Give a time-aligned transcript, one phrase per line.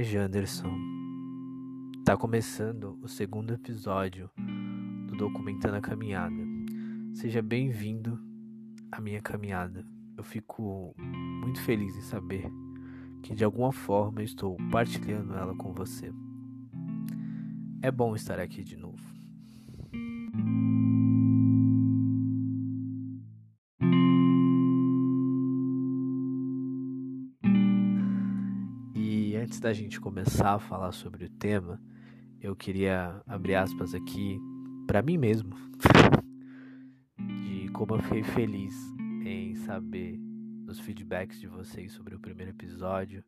[0.00, 0.74] é Janderson.
[2.06, 4.30] Tá começando o segundo episódio
[5.06, 6.42] do Documentando a Caminhada.
[7.12, 8.18] Seja bem-vindo
[8.90, 9.84] à minha caminhada.
[10.16, 12.50] Eu fico muito feliz em saber
[13.22, 16.10] que de alguma forma estou partilhando ela com você.
[17.82, 19.04] É bom estar aqui de novo.
[29.50, 31.82] Antes da gente começar a falar sobre o tema,
[32.40, 34.38] eu queria abrir aspas aqui
[34.86, 35.56] para mim mesmo
[37.18, 38.72] de como eu fiquei feliz
[39.24, 40.20] em saber
[40.68, 43.24] os feedbacks de vocês sobre o primeiro episódio,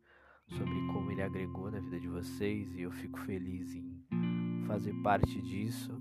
[0.46, 4.00] sobre como ele agregou na vida de vocês e eu fico feliz em
[4.68, 6.00] fazer parte disso,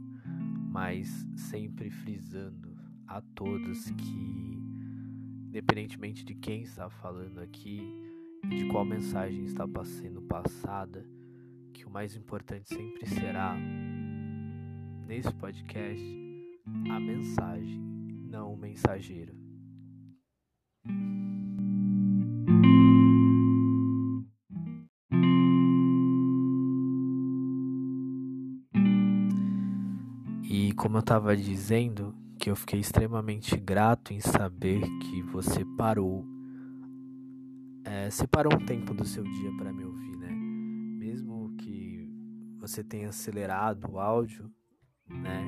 [0.69, 2.77] mas sempre frisando
[3.07, 4.61] a todos que
[5.47, 8.10] independentemente de quem está falando aqui,
[8.51, 11.05] de qual mensagem está sendo passada,
[11.73, 13.57] que o mais importante sempre será,
[15.07, 16.03] nesse podcast,
[16.89, 17.79] a mensagem,
[18.29, 19.33] não o mensageiro.
[30.43, 36.25] E como eu estava dizendo, que eu fiquei extremamente grato em saber que você parou
[37.83, 40.31] é, separou um tempo do seu dia para me ouvir, né?
[40.31, 42.07] Mesmo que
[42.59, 44.51] você tenha acelerado o áudio,
[45.09, 45.43] né?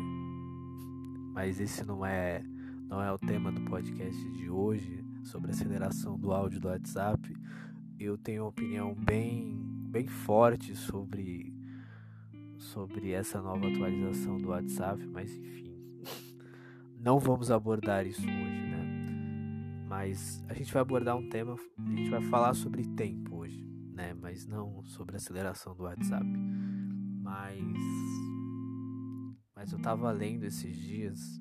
[1.33, 2.43] Mas esse não é
[2.87, 7.33] não é o tema do podcast de hoje sobre aceleração do áudio do WhatsApp.
[7.99, 11.53] Eu tenho uma opinião bem bem forte sobre
[12.57, 15.75] sobre essa nova atualização do WhatsApp, mas enfim,
[16.99, 18.82] não vamos abordar isso hoje, né?
[19.95, 23.63] Mas a gente vai abordar um tema, a gente vai falar sobre tempo hoje,
[23.93, 24.15] né?
[24.15, 26.25] Mas não sobre aceleração do WhatsApp.
[27.21, 27.77] Mas
[29.55, 31.39] mas eu tava lendo esses dias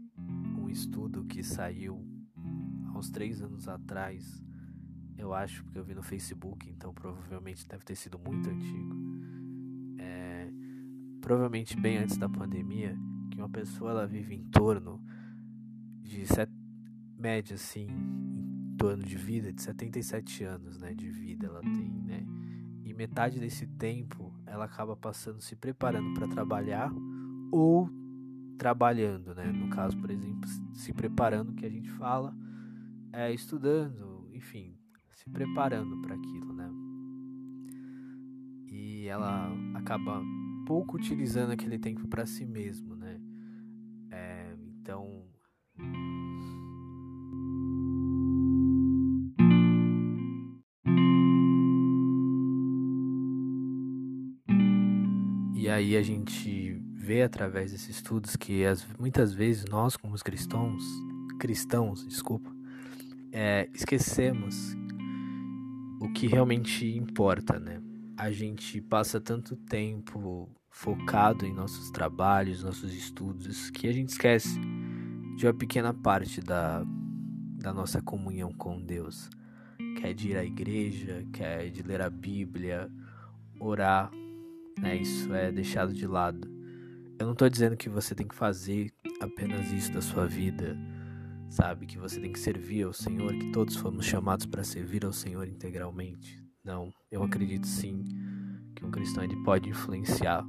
[0.59, 2.07] um estudo que saiu
[2.89, 4.45] há uns três anos atrás.
[5.17, 8.95] Eu acho porque eu vi no Facebook, então provavelmente deve ter sido muito antigo.
[9.99, 10.53] É,
[11.23, 12.99] provavelmente bem antes da pandemia,
[13.31, 15.03] que uma pessoa ela vive em torno
[16.03, 16.51] de set...
[17.23, 17.87] média assim,
[18.77, 22.27] torno de vida de 77 anos, né, de vida ela tem, né?
[22.85, 26.93] E metade desse tempo ela acaba passando se preparando para trabalhar
[27.53, 27.89] ou
[28.59, 29.53] trabalhando, né?
[29.53, 32.35] No caso, por exemplo, se preparando que a gente fala,
[33.13, 34.77] é estudando, enfim,
[35.13, 36.69] se preparando para aquilo, né?
[38.67, 40.21] E ela acaba
[40.67, 43.21] pouco utilizando aquele tempo para si mesmo, né?
[44.11, 45.25] É, então
[55.73, 60.85] aí a gente vê através desses estudos que as, muitas vezes nós, como os cristãos,
[61.39, 62.51] cristãos, desculpa,
[63.33, 64.77] é, esquecemos
[66.01, 67.81] o que realmente importa, né?
[68.17, 74.59] A gente passa tanto tempo focado em nossos trabalhos, nossos estudos, que a gente esquece
[75.37, 76.85] de uma pequena parte da,
[77.59, 79.29] da nossa comunhão com Deus,
[79.97, 82.91] que é de ir à igreja, que é de ler a Bíblia,
[83.59, 84.11] orar,
[84.81, 84.97] né?
[84.97, 86.49] Isso é deixado de lado.
[87.19, 90.77] Eu não estou dizendo que você tem que fazer apenas isso da sua vida,
[91.49, 91.87] sabe?
[91.87, 95.47] Que você tem que servir ao Senhor, que todos fomos chamados para servir ao Senhor
[95.47, 96.43] integralmente.
[96.65, 98.05] Não, eu acredito sim
[98.75, 100.45] que um cristão ele pode influenciar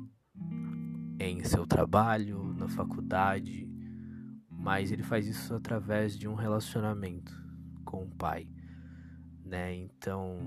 [1.19, 3.67] em seu trabalho, na faculdade,
[4.49, 7.33] mas ele faz isso através de um relacionamento
[7.83, 8.47] com o Pai,
[9.45, 9.75] né?
[9.75, 10.39] Então,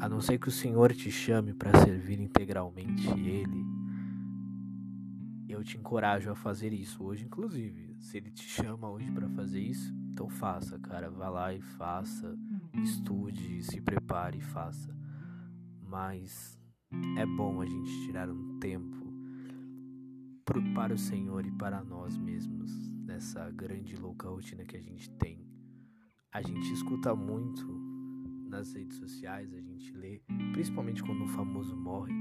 [0.00, 3.64] a não ser que o Senhor te chame para servir integralmente Ele,
[5.48, 7.96] eu te encorajo a fazer isso hoje, inclusive.
[7.98, 11.10] Se Ele te chama hoje para fazer isso, então faça, cara.
[11.10, 12.36] Vá lá e faça,
[12.82, 14.96] estude, se prepare e faça.
[15.82, 16.58] Mas
[17.16, 19.00] é bom a gente tirar um tempo
[20.74, 25.46] para o Senhor e para nós mesmos nessa grande louca rotina que a gente tem.
[26.32, 27.79] A gente escuta muito
[28.50, 30.20] nas redes sociais, a gente lê,
[30.52, 32.12] principalmente quando um famoso morre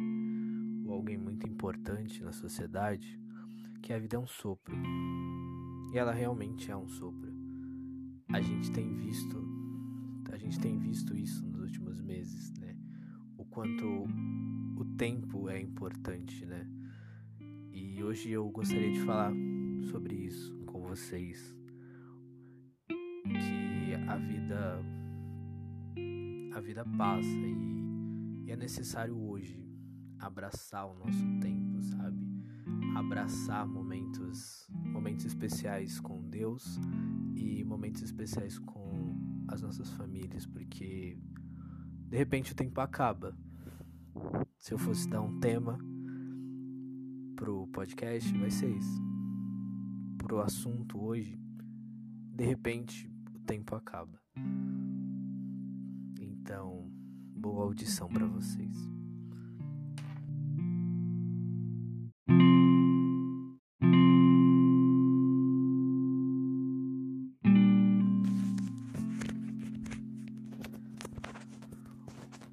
[0.86, 3.20] ou alguém muito importante na sociedade,
[3.82, 4.76] que a vida é um sopro.
[5.92, 7.34] E ela realmente é um sopro.
[8.32, 9.44] A gente tem visto,
[10.32, 12.78] a gente tem visto isso nos últimos meses, né?
[13.36, 14.06] O quanto
[14.78, 16.70] o tempo é importante, né?
[17.72, 19.34] E hoje eu gostaria de falar
[19.90, 21.58] sobre isso com vocês.
[22.88, 24.99] Que a vida
[26.60, 29.66] a vida passa e, e é necessário hoje
[30.20, 32.20] abraçar o nosso tempo, sabe?
[32.98, 36.78] Abraçar momentos, momentos especiais com Deus
[37.34, 39.16] e momentos especiais com
[39.48, 41.18] as nossas famílias, porque
[42.10, 43.34] de repente o tempo acaba.
[44.58, 45.80] Se eu fosse dar um tema
[47.38, 49.02] pro podcast, vai ser isso.
[50.18, 51.40] Pro assunto hoje,
[52.36, 54.20] de repente o tempo acaba.
[56.52, 56.92] Então,
[57.36, 58.76] boa audição para vocês.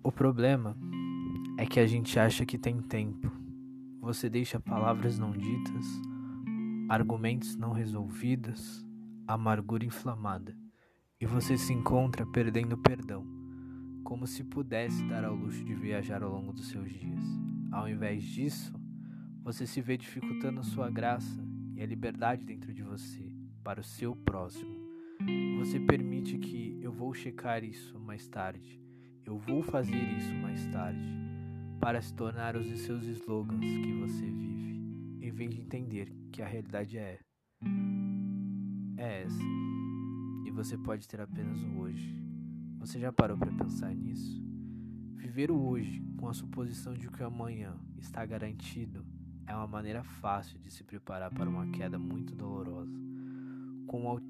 [0.03, 0.77] O problema
[1.57, 3.33] é que a gente acha que tem tempo.
[4.03, 5.87] Você deixa palavras não ditas,
[6.91, 8.87] argumentos não resolvidos,
[9.27, 10.55] amargura inflamada,
[11.19, 13.46] e você se encontra perdendo perdão,
[14.06, 17.23] como se pudesse dar ao luxo de viajar ao longo dos seus dias.
[17.70, 18.73] Ao invés disso,
[19.43, 21.44] você se vê dificultando sua graça
[21.75, 23.31] e a liberdade dentro de você
[23.62, 24.75] para o seu próximo.
[25.58, 28.87] Você permite que eu vou checar isso mais tarde
[29.26, 31.05] eu vou fazer isso mais tarde,
[31.81, 36.47] para se tornar os seus slogans que você vive, em vez de entender que a
[36.47, 37.19] realidade é
[38.97, 39.43] é essa.
[40.47, 42.25] E você pode ter apenas o hoje.
[42.87, 44.41] Você já parou para pensar nisso?
[45.17, 49.05] Viver o hoje com a suposição de que o amanhã está garantido
[49.44, 52.97] é uma maneira fácil de se preparar para uma queda muito dolorosa.
[53.88, 54.21] Com, a,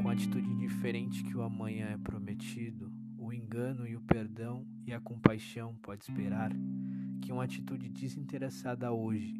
[0.00, 4.94] com a atitude diferente que o amanhã é prometido, o engano e o perdão e
[4.94, 6.50] a compaixão pode esperar
[7.20, 9.38] que uma atitude desinteressada hoje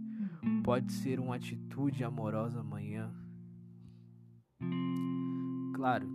[0.62, 3.10] pode ser uma atitude amorosa amanhã.
[5.74, 6.06] Claro,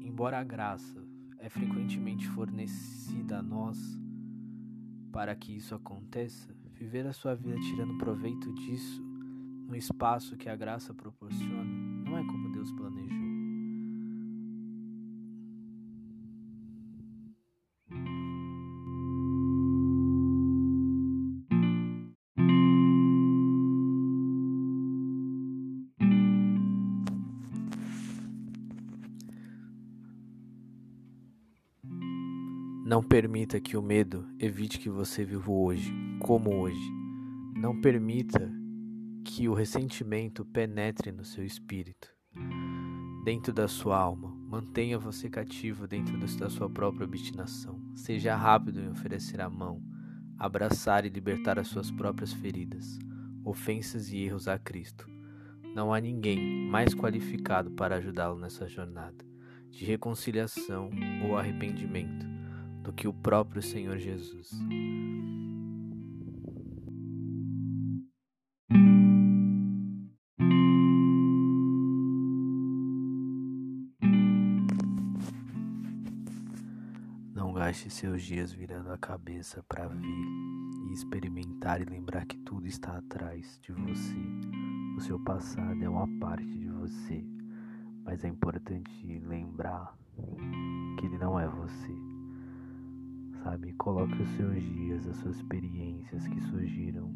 [0.00, 1.01] embora a graça
[1.42, 3.76] é frequentemente fornecida a nós
[5.10, 9.02] para que isso aconteça, viver a sua vida tirando proveito disso
[9.66, 13.11] no espaço que a graça proporciona não é como Deus planejou.
[32.84, 36.90] Não permita que o medo evite que você viva hoje, como hoje.
[37.54, 38.52] Não permita
[39.24, 42.12] que o ressentimento penetre no seu espírito,
[43.24, 44.34] dentro da sua alma.
[44.48, 47.80] Mantenha você cativo dentro da sua própria obstinação.
[47.94, 49.80] Seja rápido em oferecer a mão,
[50.36, 52.98] abraçar e libertar as suas próprias feridas,
[53.44, 55.08] ofensas e erros a Cristo.
[55.72, 59.24] Não há ninguém mais qualificado para ajudá-lo nessa jornada
[59.70, 60.90] de reconciliação
[61.24, 62.31] ou arrependimento
[62.82, 64.50] do que o próprio Senhor Jesus.
[77.34, 80.26] Não gaste seus dias virando a cabeça para ver
[80.88, 84.16] e experimentar e lembrar que tudo está atrás de você.
[84.96, 87.24] O seu passado é uma parte de você,
[88.04, 89.96] mas é importante lembrar
[90.98, 92.12] que ele não é você
[93.42, 93.72] sabe?
[93.74, 97.14] Coloque os seus dias, as suas experiências que surgiram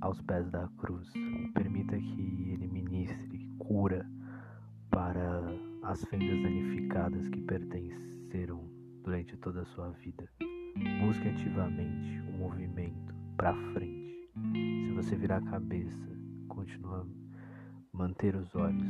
[0.00, 1.12] aos pés da cruz.
[1.54, 4.08] Permita que Ele ministre cura
[4.90, 5.42] para
[5.82, 8.68] as fendas danificadas que pertenceram
[9.02, 10.28] durante toda a sua vida.
[11.00, 14.28] Busque ativamente o um movimento para frente.
[14.86, 16.08] Se você virar a cabeça,
[16.48, 17.06] continua
[17.92, 18.88] manter os olhos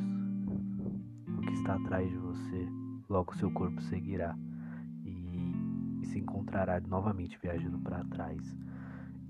[1.27, 2.69] no que está atrás de você,
[3.09, 4.35] logo seu corpo seguirá
[6.15, 8.57] se encontrará novamente viajando para trás.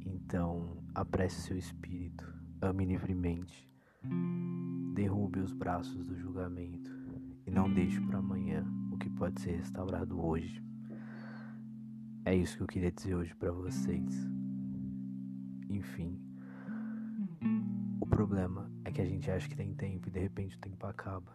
[0.04, 3.66] Então, apresse seu espírito, ame livremente,
[4.94, 6.90] derrube os braços do julgamento
[7.46, 10.62] e não deixe para amanhã o que pode ser restaurado hoje.
[12.26, 14.28] É isso que eu queria dizer hoje para vocês.
[15.70, 16.20] Enfim,
[17.98, 20.86] o problema é que a gente acha que tem tempo e de repente o tempo
[20.86, 21.34] acaba.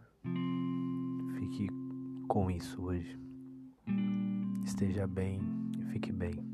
[1.40, 1.68] Fique
[2.28, 3.29] com isso hoje
[4.64, 5.60] esteja bem
[5.92, 6.49] fique bem.